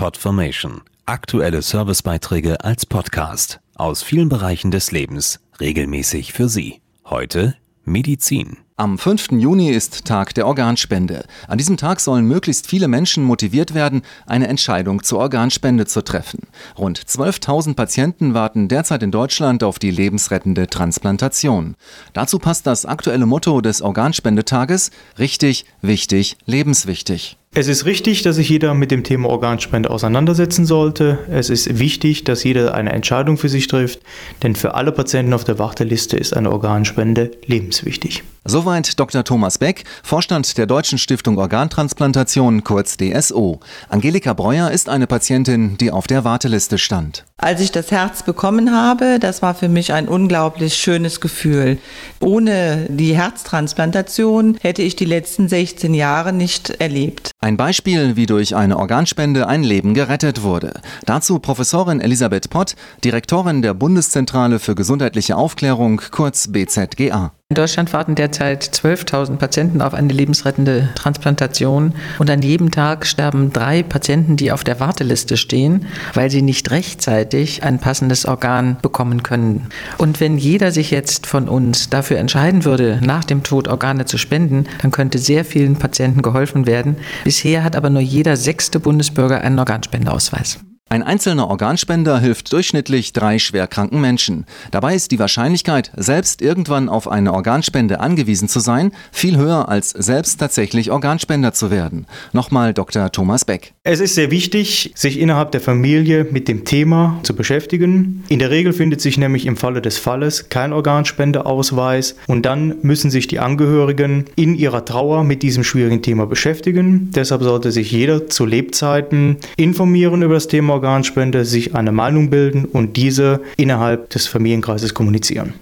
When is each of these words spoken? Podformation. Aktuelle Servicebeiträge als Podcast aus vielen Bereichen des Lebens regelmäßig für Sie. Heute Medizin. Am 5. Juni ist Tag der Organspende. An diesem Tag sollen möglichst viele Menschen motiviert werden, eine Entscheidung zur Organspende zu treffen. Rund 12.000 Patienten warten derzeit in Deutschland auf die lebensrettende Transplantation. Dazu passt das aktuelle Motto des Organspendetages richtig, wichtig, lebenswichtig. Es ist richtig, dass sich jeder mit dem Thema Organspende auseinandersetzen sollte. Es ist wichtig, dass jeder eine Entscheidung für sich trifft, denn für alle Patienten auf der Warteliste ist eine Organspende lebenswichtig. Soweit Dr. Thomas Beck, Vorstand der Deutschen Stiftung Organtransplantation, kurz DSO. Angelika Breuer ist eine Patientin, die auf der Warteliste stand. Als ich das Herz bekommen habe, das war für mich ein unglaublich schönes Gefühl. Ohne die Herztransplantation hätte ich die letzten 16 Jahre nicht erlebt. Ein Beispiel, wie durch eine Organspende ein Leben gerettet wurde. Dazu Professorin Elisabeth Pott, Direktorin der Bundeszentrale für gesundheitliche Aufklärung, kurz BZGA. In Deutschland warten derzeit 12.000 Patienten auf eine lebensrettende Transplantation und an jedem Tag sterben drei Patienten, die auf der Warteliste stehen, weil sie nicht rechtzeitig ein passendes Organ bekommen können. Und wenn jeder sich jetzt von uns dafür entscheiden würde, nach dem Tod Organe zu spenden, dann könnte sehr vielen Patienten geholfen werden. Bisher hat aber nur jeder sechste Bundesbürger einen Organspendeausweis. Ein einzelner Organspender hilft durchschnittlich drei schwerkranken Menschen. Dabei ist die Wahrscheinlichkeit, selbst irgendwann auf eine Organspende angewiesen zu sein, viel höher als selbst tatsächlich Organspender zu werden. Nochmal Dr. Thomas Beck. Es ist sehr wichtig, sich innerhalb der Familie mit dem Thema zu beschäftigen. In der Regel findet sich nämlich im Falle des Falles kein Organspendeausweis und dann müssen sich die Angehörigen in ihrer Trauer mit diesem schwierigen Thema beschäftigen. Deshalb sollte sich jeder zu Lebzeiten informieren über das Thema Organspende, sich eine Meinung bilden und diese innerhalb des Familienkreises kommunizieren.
Podformation. 0.00 0.80
Aktuelle 1.04 1.60
Servicebeiträge 1.60 2.64
als 2.64 2.86
Podcast 2.86 3.60
aus 3.74 4.02
vielen 4.02 4.30
Bereichen 4.30 4.70
des 4.70 4.92
Lebens 4.92 5.40
regelmäßig 5.60 6.32
für 6.32 6.48
Sie. 6.48 6.80
Heute 7.04 7.54
Medizin. 7.84 8.56
Am 8.78 8.96
5. 8.96 9.32
Juni 9.32 9.68
ist 9.68 10.06
Tag 10.06 10.32
der 10.32 10.46
Organspende. 10.46 11.26
An 11.48 11.58
diesem 11.58 11.76
Tag 11.76 12.00
sollen 12.00 12.24
möglichst 12.24 12.66
viele 12.66 12.88
Menschen 12.88 13.24
motiviert 13.24 13.74
werden, 13.74 14.00
eine 14.24 14.48
Entscheidung 14.48 15.02
zur 15.02 15.18
Organspende 15.18 15.84
zu 15.84 16.02
treffen. 16.02 16.46
Rund 16.78 16.98
12.000 16.98 17.74
Patienten 17.74 18.32
warten 18.32 18.68
derzeit 18.68 19.02
in 19.02 19.10
Deutschland 19.10 19.62
auf 19.62 19.78
die 19.78 19.90
lebensrettende 19.90 20.68
Transplantation. 20.68 21.76
Dazu 22.14 22.38
passt 22.38 22.66
das 22.66 22.86
aktuelle 22.86 23.26
Motto 23.26 23.60
des 23.60 23.82
Organspendetages 23.82 24.92
richtig, 25.18 25.66
wichtig, 25.82 26.38
lebenswichtig. 26.46 27.36
Es 27.52 27.66
ist 27.66 27.84
richtig, 27.84 28.22
dass 28.22 28.36
sich 28.36 28.48
jeder 28.48 28.74
mit 28.74 28.92
dem 28.92 29.02
Thema 29.02 29.28
Organspende 29.28 29.90
auseinandersetzen 29.90 30.66
sollte. 30.66 31.18
Es 31.28 31.50
ist 31.50 31.80
wichtig, 31.80 32.22
dass 32.22 32.44
jeder 32.44 32.74
eine 32.74 32.92
Entscheidung 32.92 33.38
für 33.38 33.48
sich 33.48 33.66
trifft, 33.66 33.98
denn 34.44 34.54
für 34.54 34.76
alle 34.76 34.92
Patienten 34.92 35.32
auf 35.32 35.42
der 35.42 35.58
Warteliste 35.58 36.16
ist 36.16 36.36
eine 36.36 36.52
Organspende 36.52 37.32
lebenswichtig. 37.46 38.22
Soweit 38.44 38.98
Dr. 38.98 39.22
Thomas 39.22 39.58
Beck, 39.58 39.84
Vorstand 40.02 40.56
der 40.58 40.66
Deutschen 40.66 40.96
Stiftung 40.96 41.38
Organtransplantation, 41.38 42.64
kurz 42.64 42.96
DSO. 42.96 43.60
Angelika 43.88 44.32
Breuer 44.32 44.70
ist 44.70 44.88
eine 44.88 45.06
Patientin, 45.06 45.76
die 45.76 45.90
auf 45.90 46.06
der 46.06 46.24
Warteliste 46.24 46.78
stand. 46.78 47.24
Als 47.36 47.60
ich 47.60 47.70
das 47.70 47.90
Herz 47.90 48.22
bekommen 48.22 48.72
habe, 48.72 49.18
das 49.18 49.42
war 49.42 49.54
für 49.54 49.68
mich 49.68 49.92
ein 49.92 50.08
unglaublich 50.08 50.74
schönes 50.74 51.20
Gefühl. 51.20 51.78
Ohne 52.20 52.86
die 52.88 53.14
Herztransplantation 53.14 54.56
hätte 54.60 54.82
ich 54.82 54.96
die 54.96 55.04
letzten 55.04 55.48
16 55.48 55.92
Jahre 55.92 56.32
nicht 56.32 56.70
erlebt. 56.80 57.32
Ein 57.42 57.56
Beispiel, 57.56 58.16
wie 58.16 58.26
durch 58.26 58.54
eine 58.54 58.76
Organspende 58.76 59.48
ein 59.48 59.62
Leben 59.62 59.94
gerettet 59.94 60.42
wurde. 60.42 60.74
Dazu 61.06 61.38
Professorin 61.38 61.98
Elisabeth 61.98 62.50
Pott, 62.50 62.76
Direktorin 63.02 63.62
der 63.62 63.72
Bundeszentrale 63.72 64.58
für 64.58 64.74
gesundheitliche 64.74 65.36
Aufklärung, 65.36 66.02
kurz 66.10 66.48
BZGA. 66.48 67.32
In 67.50 67.56
Deutschland 67.56 67.92
warten 67.92 68.14
derzeit 68.14 68.62
12.000 68.62 69.38
Patienten 69.38 69.82
auf 69.82 69.92
eine 69.92 70.12
lebensrettende 70.12 70.88
Transplantation 70.94 71.94
und 72.20 72.30
an 72.30 72.42
jedem 72.42 72.70
Tag 72.70 73.04
sterben 73.04 73.52
drei 73.52 73.82
Patienten, 73.82 74.36
die 74.36 74.52
auf 74.52 74.62
der 74.62 74.78
Warteliste 74.78 75.36
stehen, 75.36 75.86
weil 76.14 76.30
sie 76.30 76.42
nicht 76.42 76.70
rechtzeitig 76.70 77.64
ein 77.64 77.80
passendes 77.80 78.24
Organ 78.24 78.76
bekommen 78.82 79.24
können. 79.24 79.66
Und 79.98 80.20
wenn 80.20 80.38
jeder 80.38 80.70
sich 80.70 80.92
jetzt 80.92 81.26
von 81.26 81.48
uns 81.48 81.90
dafür 81.90 82.18
entscheiden 82.18 82.64
würde, 82.64 83.00
nach 83.02 83.24
dem 83.24 83.42
Tod 83.42 83.66
Organe 83.66 84.04
zu 84.04 84.16
spenden, 84.16 84.66
dann 84.80 84.92
könnte 84.92 85.18
sehr 85.18 85.44
vielen 85.44 85.74
Patienten 85.74 86.22
geholfen 86.22 86.68
werden. 86.68 86.98
Bisher 87.24 87.64
hat 87.64 87.74
aber 87.74 87.90
nur 87.90 88.02
jeder 88.02 88.36
sechste 88.36 88.78
Bundesbürger 88.78 89.40
einen 89.40 89.58
Organspendeausweis. 89.58 90.60
Ein 90.92 91.04
einzelner 91.04 91.46
Organspender 91.46 92.18
hilft 92.18 92.52
durchschnittlich 92.52 93.12
drei 93.12 93.38
schwerkranken 93.38 94.00
Menschen. 94.00 94.44
Dabei 94.72 94.96
ist 94.96 95.12
die 95.12 95.20
Wahrscheinlichkeit, 95.20 95.92
selbst 95.96 96.42
irgendwann 96.42 96.88
auf 96.88 97.06
eine 97.06 97.32
Organspende 97.32 98.00
angewiesen 98.00 98.48
zu 98.48 98.58
sein, 98.58 98.90
viel 99.12 99.36
höher 99.36 99.68
als 99.68 99.90
selbst 99.90 100.40
tatsächlich 100.40 100.90
Organspender 100.90 101.52
zu 101.52 101.70
werden. 101.70 102.06
Nochmal 102.32 102.74
Dr. 102.74 103.12
Thomas 103.12 103.44
Beck. 103.44 103.72
Es 103.84 104.00
ist 104.00 104.16
sehr 104.16 104.32
wichtig, 104.32 104.90
sich 104.96 105.20
innerhalb 105.20 105.52
der 105.52 105.60
Familie 105.60 106.26
mit 106.28 106.48
dem 106.48 106.64
Thema 106.64 107.20
zu 107.22 107.36
beschäftigen. 107.36 108.24
In 108.28 108.40
der 108.40 108.50
Regel 108.50 108.72
findet 108.72 109.00
sich 109.00 109.16
nämlich 109.16 109.46
im 109.46 109.56
Falle 109.56 109.82
des 109.82 109.96
Falles 109.96 110.48
kein 110.48 110.72
Organspendeausweis 110.72 112.16
und 112.26 112.44
dann 112.44 112.74
müssen 112.82 113.12
sich 113.12 113.28
die 113.28 113.38
Angehörigen 113.38 114.24
in 114.34 114.56
ihrer 114.56 114.84
Trauer 114.84 115.22
mit 115.22 115.44
diesem 115.44 115.62
schwierigen 115.62 116.02
Thema 116.02 116.26
beschäftigen. 116.26 117.12
Deshalb 117.14 117.44
sollte 117.44 117.70
sich 117.70 117.92
jeder 117.92 118.26
zu 118.26 118.44
Lebzeiten 118.44 119.36
informieren 119.56 120.22
über 120.22 120.34
das 120.34 120.48
Thema 120.48 120.79
Organspende, 120.80 121.44
sich 121.44 121.74
eine 121.74 121.92
Meinung 121.92 122.30
bilden 122.30 122.64
und 122.64 122.96
diese 122.96 123.42
innerhalb 123.58 124.08
des 124.08 124.26
Familienkreises 124.26 124.94
kommunizieren. 124.94 125.52